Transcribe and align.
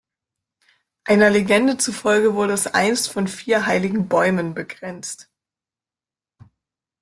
Einer 1.03 1.29
Legende 1.29 1.77
zufolge 1.77 2.33
wurde 2.33 2.53
es 2.53 2.65
einst 2.65 3.11
von 3.11 3.27
vier 3.27 3.67
heiligen 3.67 4.07
Bäumen 4.09 4.55
begrenzt. 4.55 5.29